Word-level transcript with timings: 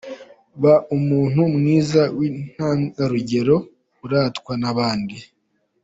Ba 0.61 0.75
umuntu 0.97 1.41
mwiza 1.55 2.01
w’intangarugero 2.17 3.55
uratwa 4.05 4.53
n’abandi. 4.61 5.17